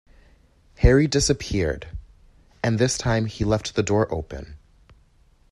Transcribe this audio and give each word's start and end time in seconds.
Harry 0.77 1.05
disappeared; 1.05 1.87
and 2.63 2.79
this 2.79 2.97
time 2.97 3.27
he 3.27 3.45
left 3.45 3.75
the 3.75 3.83
door 3.83 4.11
open. 4.11 4.55